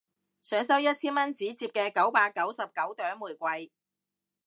[0.41, 3.71] 想收一千蚊紙摺嘅九百九十九朵玫瑰